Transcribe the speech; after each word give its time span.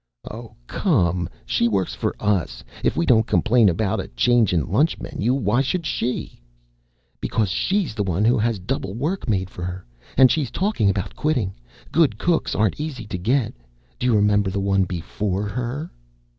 "Oh, 0.31 0.55
come. 0.65 1.29
She 1.45 1.67
works 1.67 1.93
for 1.93 2.15
us. 2.19 2.63
If 2.83 2.97
we 2.97 3.05
don't 3.05 3.27
complain 3.27 3.69
about 3.69 3.99
a 3.99 4.07
change 4.07 4.51
in 4.51 4.65
lunch 4.67 4.97
menu, 4.99 5.35
why 5.35 5.61
should 5.61 5.85
she?" 5.85 6.41
"Because 7.19 7.49
she's 7.49 7.93
the 7.93 8.01
one 8.01 8.25
who 8.25 8.39
has 8.39 8.57
double 8.57 8.95
work 8.95 9.29
made 9.29 9.51
for 9.51 9.61
her, 9.63 9.85
and 10.17 10.31
she's 10.31 10.49
talking 10.49 10.89
about 10.89 11.15
quitting. 11.15 11.53
Good 11.91 12.17
cooks 12.17 12.55
aren't 12.55 12.79
easy 12.79 13.05
to 13.05 13.17
get. 13.19 13.53
Do 13.99 14.07
you 14.07 14.15
remember 14.15 14.49
the 14.49 14.59
one 14.59 14.85
before 14.85 15.45
her?" 15.45 15.91